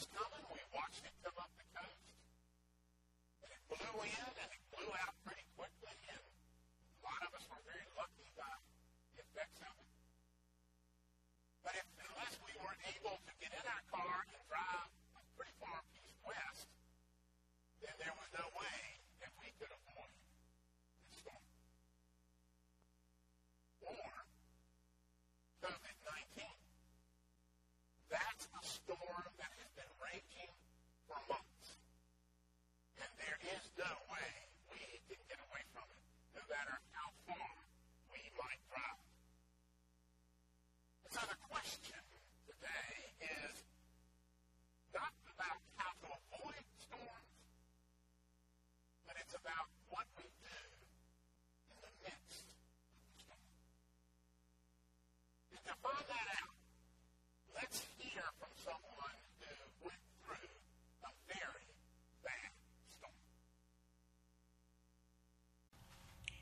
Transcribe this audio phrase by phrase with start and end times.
[0.00, 0.29] was not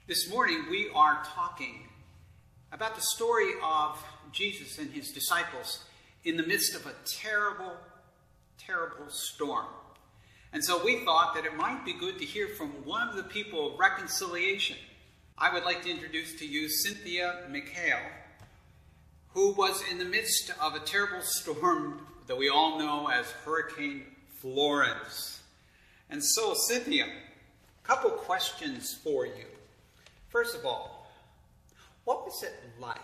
[0.09, 1.81] This morning we are talking
[2.73, 5.85] about the story of Jesus and his disciples
[6.25, 7.77] in the midst of a terrible,
[8.57, 9.67] terrible storm.
[10.55, 13.23] And so we thought that it might be good to hear from one of the
[13.25, 14.79] people of reconciliation.
[15.37, 18.09] I would like to introduce to you Cynthia McHale,
[19.35, 24.05] who was in the midst of a terrible storm that we all know as Hurricane
[24.41, 25.43] Florence.
[26.09, 29.45] And so, Cynthia, a couple questions for you.
[30.29, 31.11] First of all,
[32.05, 32.99] what was it like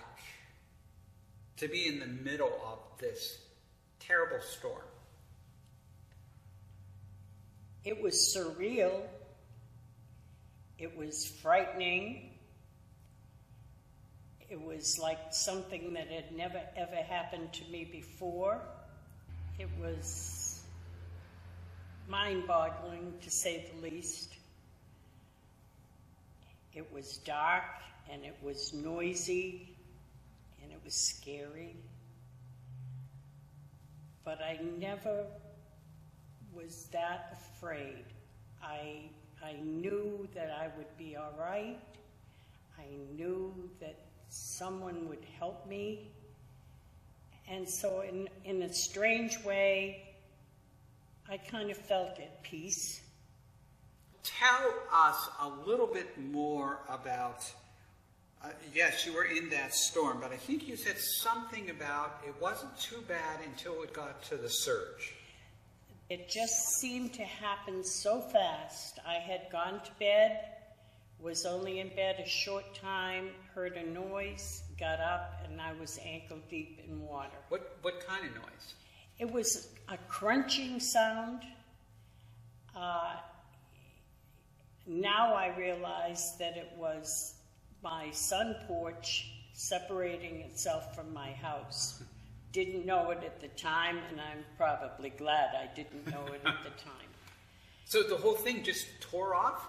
[1.56, 3.38] to be in the middle of this
[3.98, 4.82] terrible storm?
[7.84, 9.02] It was surreal.
[10.78, 12.30] It was frightening.
[14.50, 18.60] It was like something that had never ever happened to me before.
[19.58, 20.62] It was
[22.08, 24.34] mind boggling to say the least.
[26.74, 27.64] It was dark
[28.10, 29.76] and it was noisy
[30.62, 31.76] and it was scary.
[34.24, 35.24] But I never
[36.54, 38.04] was that afraid.
[38.62, 39.02] I,
[39.42, 41.78] I knew that I would be all right.
[42.78, 43.98] I knew that
[44.28, 46.08] someone would help me.
[47.48, 50.14] And so, in, in a strange way,
[51.28, 53.02] I kind of felt at peace.
[54.24, 57.44] Tell us a little bit more about.
[58.42, 62.34] Uh, yes, you were in that storm, but I think you said something about it
[62.40, 65.14] wasn't too bad until it got to the surge.
[66.10, 68.98] It just seemed to happen so fast.
[69.06, 70.41] I had gone to bed,
[71.18, 75.98] was only in bed a short time, heard a noise, got up, and I was
[76.04, 77.36] ankle deep in water.
[77.48, 78.74] What, what kind of noise?
[79.18, 81.42] It was a crunching sound.
[82.76, 83.14] Uh,
[84.87, 87.34] now I realize that it was
[87.83, 92.03] my sun porch separating itself from my house.
[92.53, 96.62] Didn't know it at the time, and I'm probably glad I didn't know it at
[96.62, 97.09] the time.
[97.84, 99.69] So the whole thing just tore off?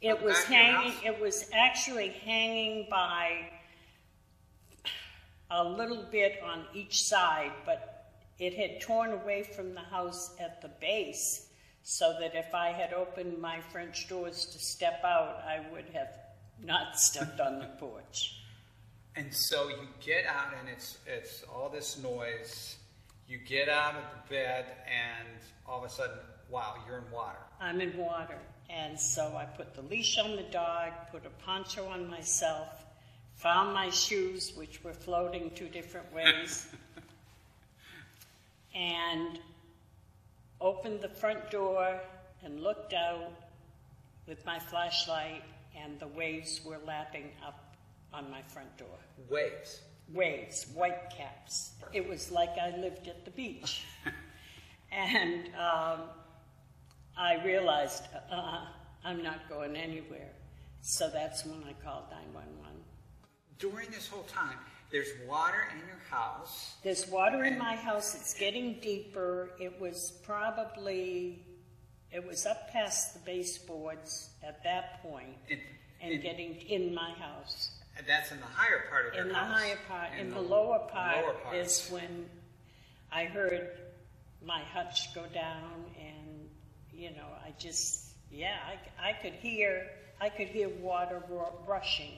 [0.00, 3.48] It was hanging, it was actually hanging by
[5.50, 10.60] a little bit on each side, but it had torn away from the house at
[10.60, 11.43] the base
[11.84, 16.08] so that if I had opened my French doors to step out, I would have
[16.62, 18.40] not stepped on the porch.
[19.16, 22.76] And so you get out, and it's it's all this noise.
[23.28, 25.28] You get out of the bed, and
[25.66, 26.16] all of a sudden,
[26.50, 27.38] wow, you're in water.
[27.60, 28.38] I'm in water,
[28.68, 32.84] and so I put the leash on the dog, put a poncho on myself,
[33.36, 36.66] found my shoes, which were floating two different ways,
[38.74, 39.38] and
[40.64, 42.00] opened the front door
[42.42, 43.30] and looked out
[44.26, 45.42] with my flashlight,
[45.78, 47.76] and the waves were lapping up
[48.14, 48.98] on my front door.
[49.28, 49.82] Waves?
[50.12, 51.72] Waves, white caps.
[51.92, 53.84] It was like I lived at the beach.
[54.92, 56.00] and um,
[57.16, 58.64] I realized uh,
[59.04, 60.30] I'm not going anywhere.
[60.80, 62.80] So that's when I called 911.
[63.58, 64.58] During this whole time,
[64.94, 66.76] there's water in your house.
[66.84, 68.14] There's water in my house.
[68.14, 69.50] It's getting deeper.
[69.58, 71.42] It was probably,
[72.12, 75.58] it was up past the baseboards at that point in,
[76.00, 77.72] and in, getting in my house.
[77.98, 79.46] And that's in the higher part of your in house.
[79.46, 80.12] In the higher part.
[80.12, 82.26] In, in the, the, lower part, lower part is when
[83.10, 83.70] I heard
[84.46, 86.48] my hutch go down and,
[86.92, 88.58] you know, I just, yeah,
[89.02, 89.88] I, I could hear,
[90.20, 91.20] I could hear water
[91.66, 92.12] rushing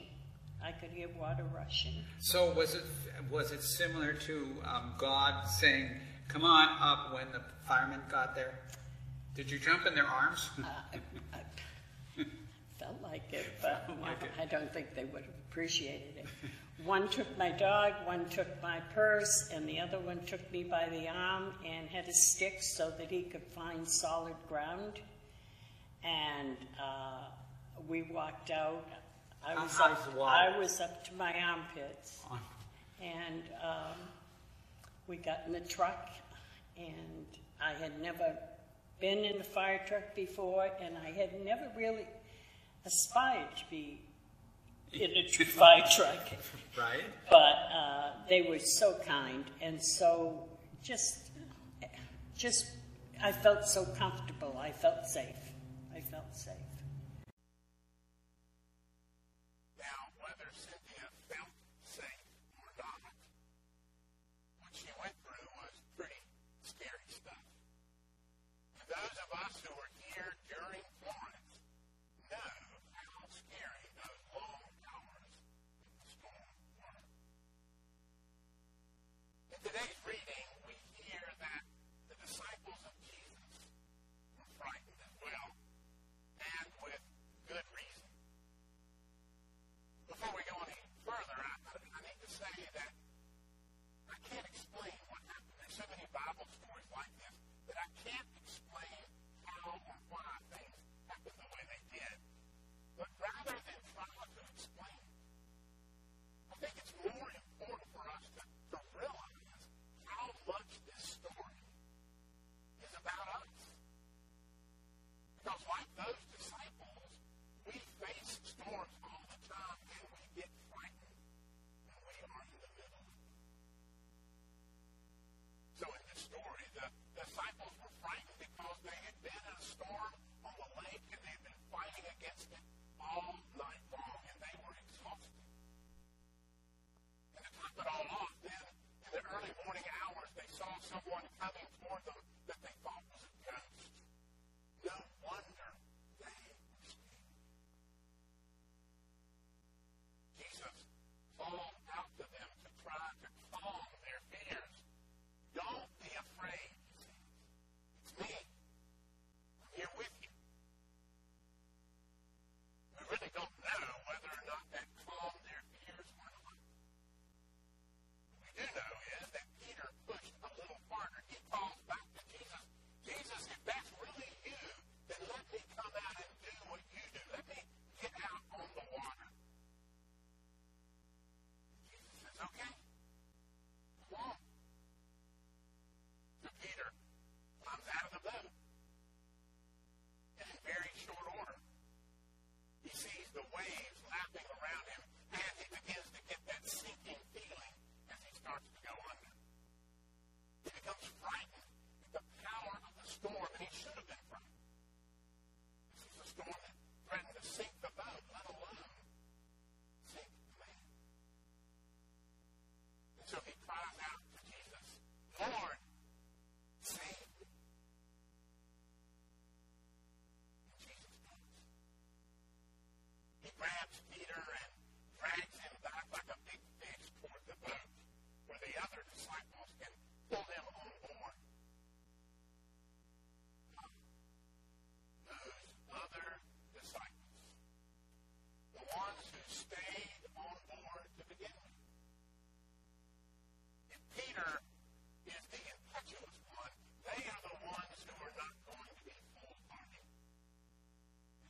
[0.63, 2.03] I could hear water rushing.
[2.19, 2.83] So was it
[3.31, 5.91] was it similar to um, God saying,
[6.27, 8.59] "Come on up" when the firemen got there?
[9.35, 10.49] Did you jump in their arms?
[10.59, 12.23] uh, I, I
[12.79, 14.31] felt like it, but like it.
[14.39, 16.25] I don't think they would have appreciated it.
[16.85, 20.87] One took my dog, one took my purse, and the other one took me by
[20.89, 24.99] the arm and had a stick so that he could find solid ground.
[26.03, 27.23] And uh,
[27.87, 28.87] we walked out.
[29.47, 32.21] I was, up, I was up to my armpits.
[32.99, 33.95] And um,
[35.05, 36.09] we got in the truck,
[36.75, 37.27] and
[37.61, 38.35] I had never
[38.99, 42.07] been in a fire truck before, and I had never really
[42.85, 44.01] aspired to be
[44.93, 46.27] in a fire truck.
[46.77, 47.03] Right.
[47.29, 50.47] But uh, they were so kind and so
[50.83, 51.29] just,
[52.35, 52.65] just,
[53.21, 54.57] I felt so comfortable.
[54.59, 55.35] I felt safe.
[55.95, 56.53] I felt safe.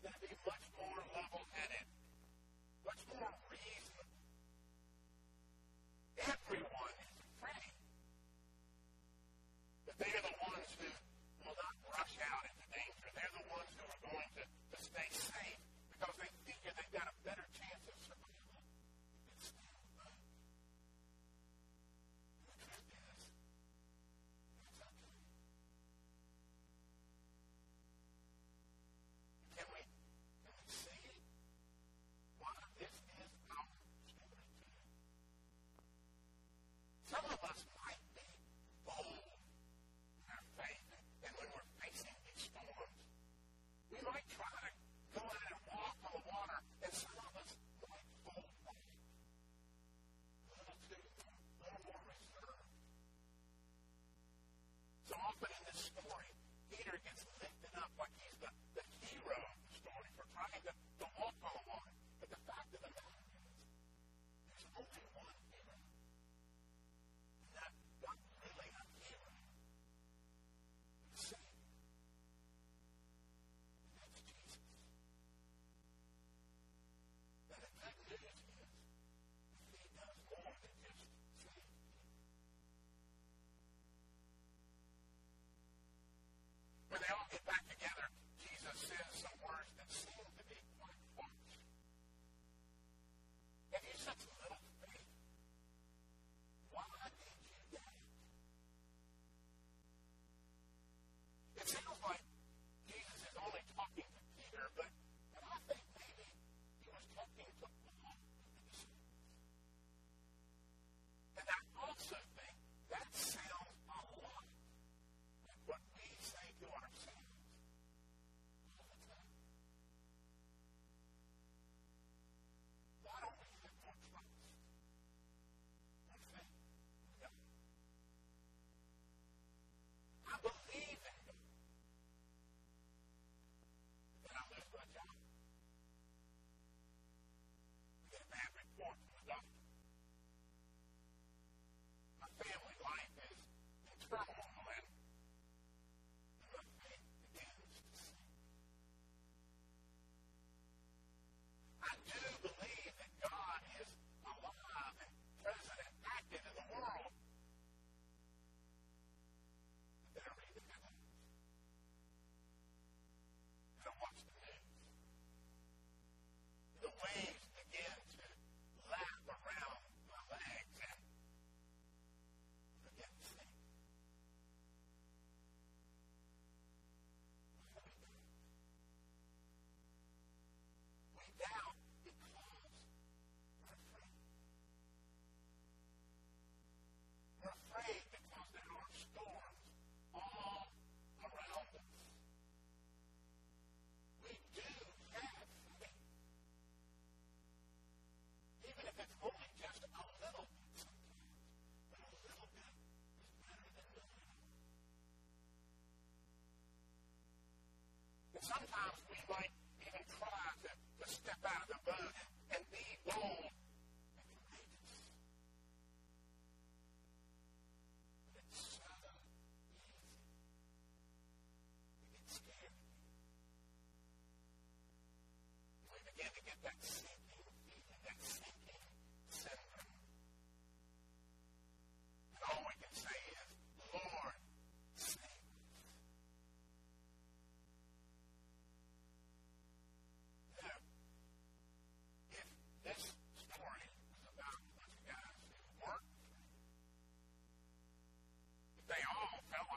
[0.07, 0.66] To be much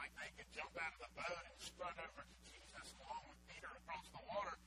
[0.01, 3.37] like they could jump out of the boat and sprint over to Jesus along with
[3.53, 4.57] Peter across the water.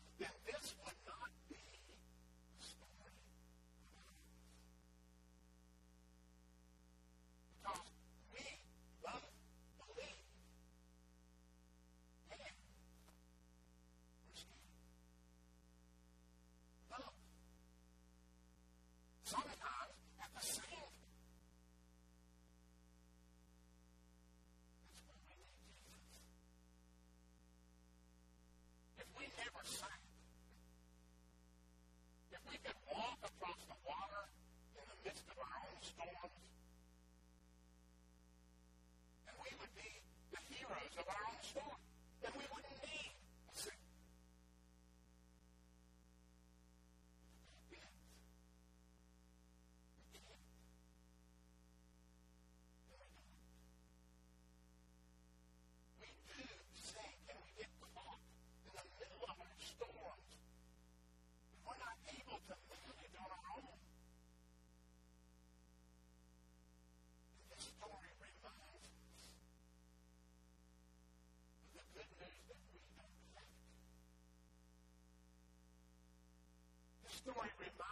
[77.25, 77.84] story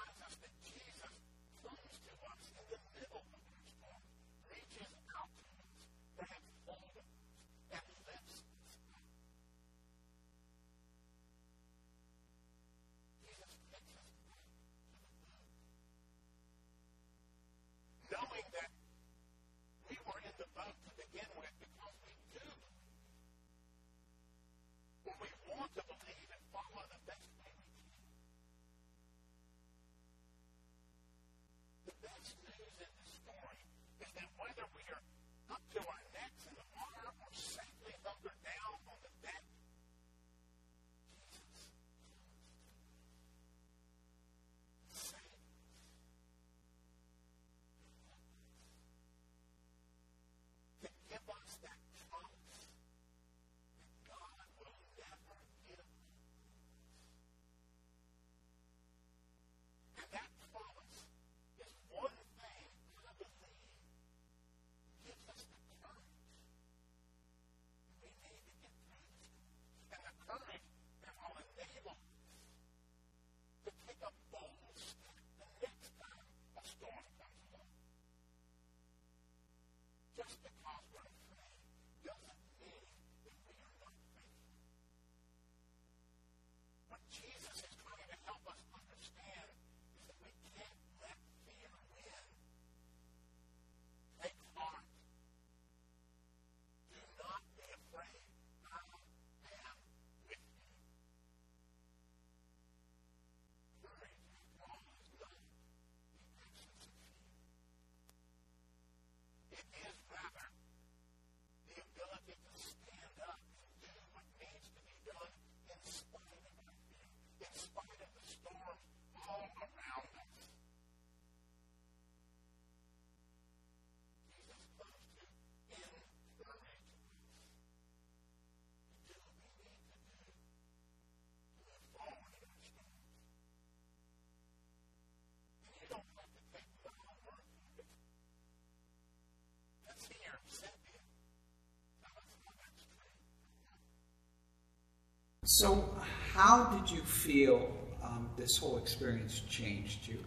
[145.62, 145.88] So,
[146.35, 147.72] how did you feel
[148.03, 150.18] um, this whole experience changed you?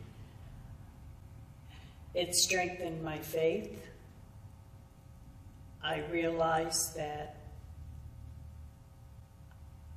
[2.14, 3.86] It strengthened my faith.
[5.84, 7.36] I realized that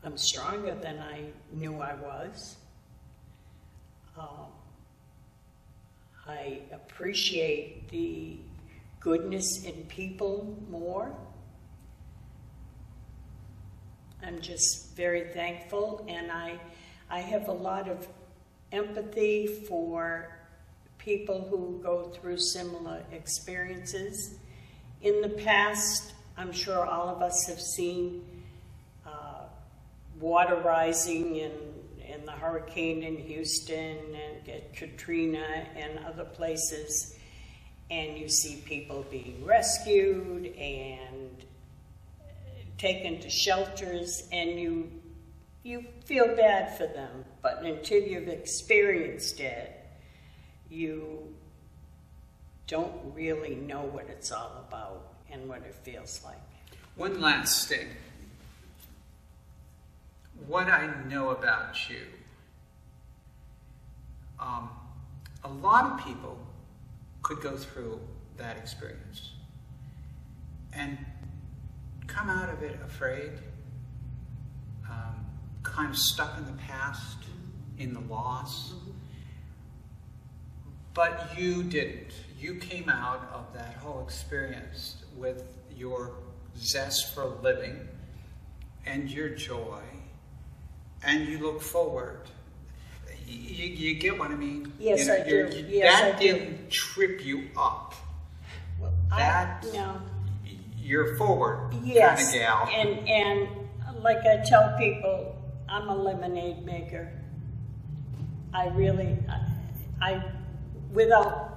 [0.03, 2.57] I'm stronger than I knew I was.
[4.19, 4.51] Um,
[6.27, 8.39] I appreciate the
[8.99, 11.17] goodness in people more.
[14.25, 16.59] I'm just very thankful, and I,
[17.09, 18.07] I have a lot of
[18.73, 20.29] empathy for
[20.99, 24.35] people who go through similar experiences.
[25.03, 28.25] In the past, I'm sure all of us have seen
[29.07, 29.45] uh,
[30.21, 31.53] water rising in,
[32.07, 37.17] in the hurricane in Houston and Katrina and other places,
[37.91, 41.45] and you see people being rescued and
[42.79, 44.91] taken to shelters and you
[45.65, 49.85] you feel bad for them, but until you've experienced it,
[50.71, 51.35] you
[52.67, 56.41] don't really know what it's all about and what it feels like.
[56.97, 57.89] One last thing.
[60.47, 62.07] What I know about you,
[64.41, 64.71] um,
[65.45, 66.39] a lot of people
[67.23, 68.01] could go through
[68.37, 69.33] that experience.
[70.73, 70.97] And
[72.09, 73.31] come out of it afraid,
[74.91, 75.25] um,
[75.63, 77.19] kind of stuck in the past,
[77.79, 78.73] in the loss.
[80.95, 82.13] But you didn't.
[82.39, 85.45] You came out of that whole experience with
[85.77, 86.15] your
[86.57, 87.87] zest for living
[88.87, 89.81] and your joy,
[91.05, 92.23] and you look forward.
[93.27, 94.73] You, you get what I mean?
[94.79, 95.31] Yes, You know, I do.
[95.37, 96.33] you're- Yes, that I do.
[96.33, 97.95] didn't trip you up.
[99.13, 100.01] I- That No.
[100.89, 102.69] You're forward Yes, kind of gal.
[102.81, 103.49] and and
[104.03, 105.35] like I tell people,
[105.69, 107.11] I'm a lemonade maker.
[108.55, 109.39] I really, I,
[110.01, 110.25] I
[110.93, 111.57] without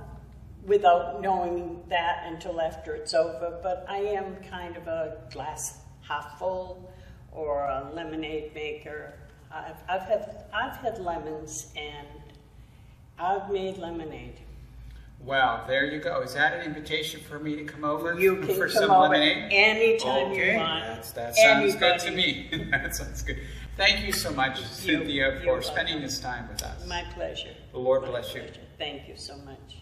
[0.65, 6.38] without knowing that until after it's over, but I am kind of a glass half
[6.39, 6.91] full
[7.32, 9.13] or a lemonade maker.
[9.52, 12.08] I've, I've had I've had lemons and
[13.20, 14.39] I've made lemonade.
[15.24, 16.22] Well, there you go.
[16.22, 19.10] Is that an invitation for me to come over You can for come some over
[19.14, 19.52] lemonade?
[19.52, 20.54] anytime okay.
[20.54, 20.84] you want.
[20.86, 22.50] That's, that sounds good to me.
[22.72, 23.40] that sounds good.
[23.78, 26.86] Thank you so much, Cynthia, for you're spending this time with us.
[26.88, 27.50] My pleasure.
[27.72, 28.44] The Lord My bless you.
[28.78, 29.78] Thank you so much.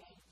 [0.00, 0.29] Water,